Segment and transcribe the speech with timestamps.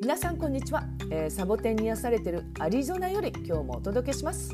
[0.00, 4.50] 皆さんこんにちは、えー、サボテンに癒されているアリゾナより今日もお届けします、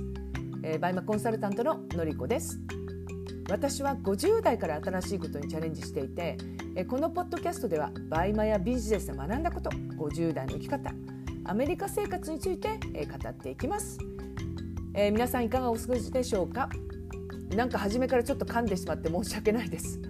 [0.65, 2.59] えー、 BUYMA コンサルタントののりこです。
[3.49, 6.37] 私は50代から新しいことにチャレンジしていて、
[6.75, 10.93] えー、このポッドキャストでは BUYMA やビジネスで学んだこと50代の生き方
[11.45, 13.99] アメリカ生活について、えー、語っていきます、
[14.95, 16.69] えー、皆さんいかがお過ごしでしょうか？
[17.55, 20.01] なんか初めからちょっと噛んでしまって申し訳ないです。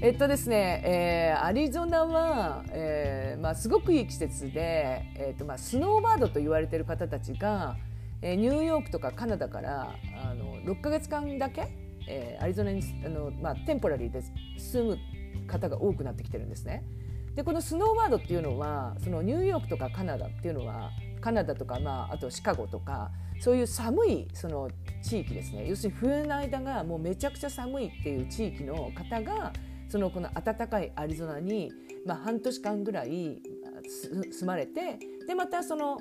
[0.00, 7.76] えっとですね、えー、アリゾナは、えーまあ、すごくいい季節で、えーとまあ、スノーバードと言われている方たちが、
[8.22, 11.66] えー、ニューヨークとかカナダからあの6か月間だけ、
[12.06, 14.22] えー、アリゾナにあの、まあ、テンポラリーで
[14.56, 14.98] 住む
[15.48, 16.84] 方が多くなってきてるんですね。
[17.34, 24.70] でこのスノーバードっていうのはそのニューヨークとかカナダっていうのはカナダとか、まあ、あとシカゴとかそういう寒いその
[25.02, 29.52] 地域ですね要するに冬の間がもうめちゃくちゃ寒いっていう地域の方が
[29.88, 31.72] そのこの暖かいアリゾナに、
[32.04, 33.40] まあ、半年間ぐらい
[33.88, 35.98] 住まれてでまたその、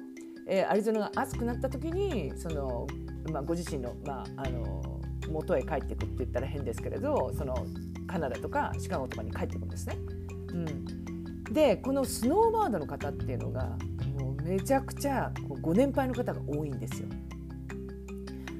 [0.47, 2.87] えー、アリゾナが暑くなった時にその、
[3.31, 7.65] まあ、ご自身の,、まあ、あの元へ帰っていくって言ったら変ですけれどその
[8.07, 9.97] カナダとかシカゴとかに帰っていくんですね。
[10.49, 13.77] うん、でこのスノーバードの方っていうのが
[14.17, 17.09] もうめちゃくちゃご年配の方が多いんですよ。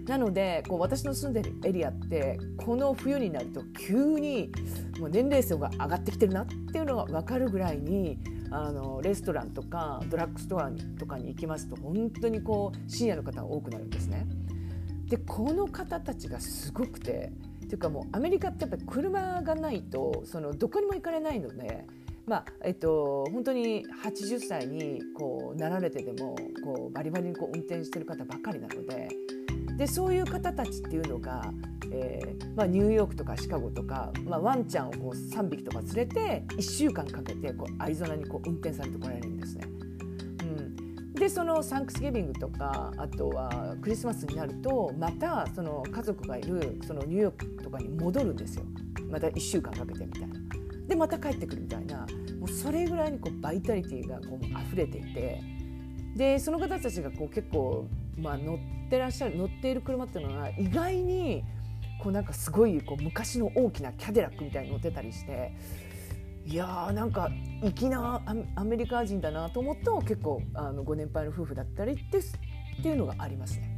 [0.08, 4.52] なのでこう私の住んでるエリアってこの冬になると急に
[5.00, 8.18] もう年齢層が上がってきてるなっていうのが分かるぐらいに
[8.50, 14.26] あのレストランとかドラッグストアとかに行きますと本当にこう深夜の方が多くなるんですね。
[15.10, 17.32] でこの方たちがすごくて
[17.66, 21.86] っていうかもうアメリカってやっぱり車がないとそのどこにも行かれないので。
[22.28, 29.08] まあえっと、本当に80歳にこうなられてでもこうバリバリにこう運転してる方ばかりなので
[29.78, 31.54] でそういう方たちっていうのが、
[31.92, 39.68] えーまあ、ニューヨークとかシカゴとか、まあ、ワンちゃんをこう3匹とか連れて1週間かけてこうアリゾナにこう運転されてこられるんですね。
[40.42, 48.66] うん、でそのサンクスギビングとかあとはクリスマスになるとまたその家族がいるそのニューヨークとかに戻るんですよ
[49.12, 50.36] また1週間かけてみたいな。
[50.88, 52.08] でまた帰ってくるみたいな
[52.40, 55.42] もうそれぐらいにこうバイタリティーがこう溢れていて
[56.16, 57.88] でその方たちがこう結構
[58.18, 61.44] まあ、乗ってらっしゃる乗っている車っていうのは意外に
[62.02, 65.54] こうなんかすごいこう昔の大きなキャデラックみたいに乗ってたりして
[66.46, 67.30] いやーなんか
[67.76, 68.22] 粋な
[68.56, 72.22] アメリカ人だなと思うと結構あのご年配の夫婦だったりってっ
[72.82, 73.74] ていうのがありますね。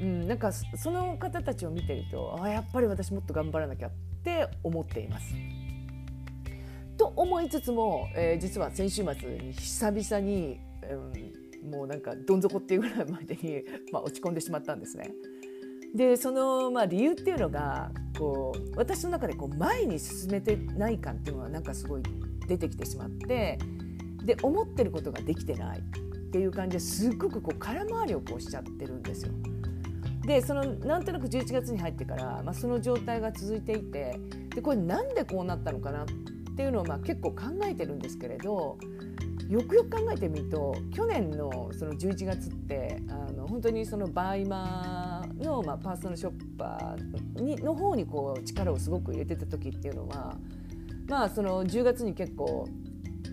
[0.00, 3.90] うん、なんかその方たちを見てるとあやっぱり私もっと頑張らなきゃっ
[4.24, 5.34] て思っています。
[6.96, 10.60] と思いつつも、えー、実は先週末に久々に、
[10.90, 15.14] うんもうなんかどん底っていうぐらいまでに、 まあ、落ち込んでしまったんですね。
[15.94, 22.02] でその、まあ、理由っていうのがこう私の中でこう前に進めてない感っていうのはなんかすごい
[22.48, 23.58] 出てきてしまって
[24.24, 25.82] で思ってることができてないっ
[26.30, 29.32] ていう感じですっごくこう空回りをこうしちゃってるんですよ。
[30.24, 34.18] でそのなんとなく11月に入ってから、まあ、その状態が続いていて
[34.54, 36.06] でこれなんでこうなったのかなっ
[36.56, 38.78] ていうのをまあ結構考えてるんですけれど
[39.48, 50.36] よくよく考えてみると去年のその11月ってあの本当にそのバイマーの、まあ、パーソナルショッパーにの方にこう力をすごく入れてた時っていうのは
[51.08, 52.68] まあその10月に結構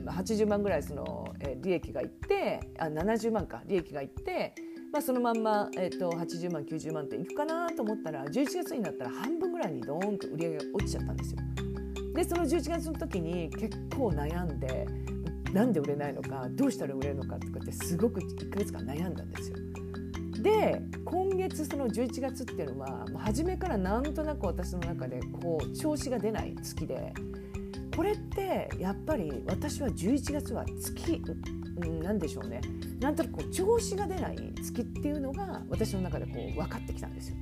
[0.05, 4.53] 80万ぐらいその、利益がいってあ70万か利益がいって、
[4.91, 11.41] まあ、そのまんま、えーと、80万90万っていくかなと思ったら11月になったら半分ぐらいにドーンと売り上げが落ちちゃったんですよ。
[12.13, 14.85] でその11月の時に結構悩んで
[15.53, 19.57] なんで売れないのかどうしたら売れるのかとかってすごく1ヶ月間悩んだんですよ。
[20.41, 27.13] で今月その11月っていうのは初めからなんとなく私の中でこう調子が出ない月で
[27.95, 31.21] これってやっぱり私は11月は月
[32.01, 32.61] なんでしょうね
[33.01, 37.35] なんとなくこう調子が出ない月っていうのが私の中でこう分かってきたんですよ。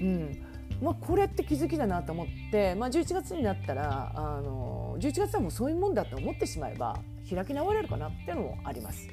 [0.00, 0.42] うん
[0.82, 9.08] まあ、これって気づきだなと思って、まあ、11月になったらあの11月はもうそういうもんだと思ってしまえば開き直れるかなっていうのもあります。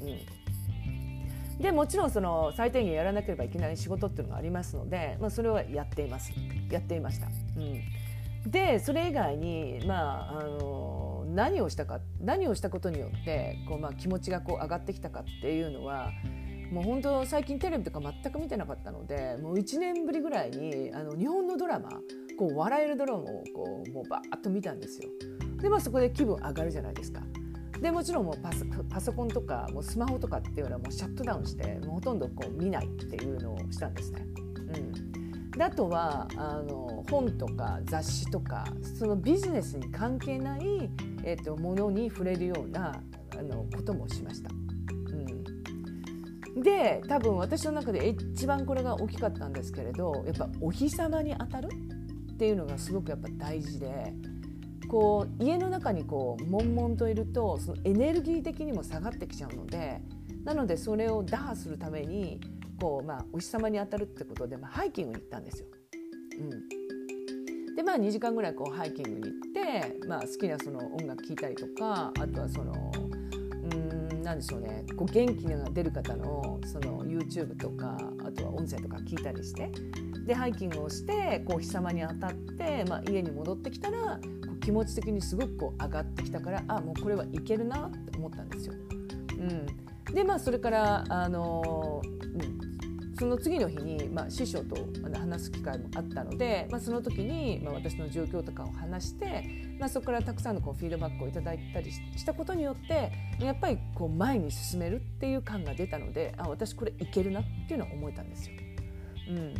[0.00, 6.32] うん、でもちろんその最低限やらなければいけない仕事っていうのがありますので、まあ、それはやっています
[6.70, 7.28] やっていました。
[7.56, 7.60] う
[8.48, 16.12] ん、でそれ以外に、まあ、あの何をしたか何をしたことによってこう、まあ、気持ちがこう上がってきたかっていうのは
[16.70, 21.90] もう本当最近テレビとか全く見てなかったのでもう1年ぶりぐらいにあの日本のドラマ
[22.38, 23.24] こう笑えるドラマを
[23.54, 25.08] こうもうバーッと見たんですよ。
[25.60, 27.22] でまあそこで気分上がるじゃないですか。
[27.80, 34.26] でもちろんもうパソパソコンとかもうスマホとかっていうのはもうシャットダウンしてもうほとんどこう見ないっていうのをしたんですね。
[35.54, 38.64] うん、あとはあの本とか雑誌とか
[38.98, 40.90] そのビジネスに関係ない、
[41.22, 43.00] えーと、ものに触れるような
[43.38, 44.50] あのこともしました。
[46.56, 51.68] うん、で多分私の中で一番これが大きかったんですけれどやっぱお日様に当たる
[52.32, 54.14] っていうのがすごくやっぱ大事で。
[54.88, 60.00] こう家の中にこう悶々といるとそのエネルギー的にも下がってきちゃうので
[60.44, 62.40] なのでそれを打破するために
[62.80, 65.66] こう、まあ、お日様に当たるってことで、まあ、ハイキングに行ったんですよ。
[66.38, 72.92] うん、でまあ2時間ぐらいこうハイキングに行って、まあ、好きなその音楽聴いたりとかあとはその
[73.72, 74.84] うんなんでしょうね。
[74.96, 79.70] こう元気が出る方のその YouTube とかあとは音声とか聞いたりして。
[80.26, 84.18] でハイキングをしてこう日様に当たって、まあ、家に戻ってきたら
[84.66, 88.74] 気持ち的にすごくこう上がってきたからあもうこれはいけるなって思ったんですよ。
[88.74, 89.66] うん
[90.12, 94.76] でまあそれからあの、うん、その次の日に、まあ、師匠と
[95.16, 99.44] 話す機会もあったので、まあ、その時に、まあ、私の状況とかを話して、
[99.78, 108.54] まあ、そこからたくさんのこうフィードバックをいただいたりしたことによってやっぱりこう前に進めるっていう感が出たのであ私これいけるなっていうのは思えたんですよ。
[109.28, 109.54] うん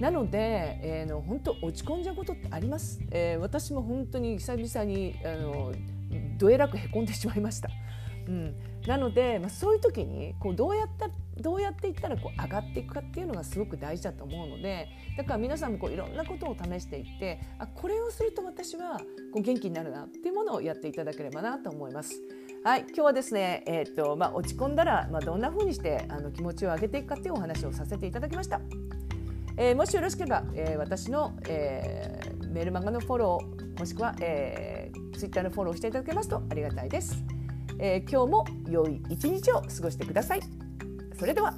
[0.00, 3.00] なので、えー、の本当落ち込んじゃうことってあります。
[3.10, 5.72] えー、私も本当に久々にあの
[6.38, 7.68] どえらくへこんでしまいました。
[8.26, 8.54] うん、
[8.86, 11.10] なので、まあ、そういう時にこうどうやった
[11.40, 18.98] どうやっていったらこう上がっていくかっていうのがすごく大事だと思うのでだから皆さんもこういろんなことを試していってあこれをすると私は
[19.32, 22.20] こう元気になるなっていうものをやっていただければなと思います。
[22.62, 28.60] はい、今日はですね、えーとまあ、落ち込んだら、まあ、どんなふうにしてあの気持ちを上げていくかっていうお話をさせていただきました。
[29.62, 37.22] えー、もしよろしければ、えー、私の、えー、メールマガのフォローもしくは、えー、ツイッターのフォローしていただけますとありがたいです。
[37.78, 40.40] えー、今日も良い一日を過ごしてください。
[41.18, 41.54] それでは。